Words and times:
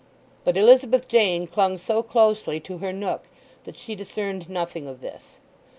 But 0.43 0.57
Elizabeth 0.57 1.07
Jane 1.07 1.45
clung 1.45 1.77
so 1.77 2.01
closely 2.01 2.59
to 2.61 2.79
her 2.79 2.91
nook 2.91 3.25
that 3.65 3.77
she 3.77 3.93
discerned 3.93 4.49
nothing 4.49 4.87
of 4.87 4.99
this. 4.99 5.37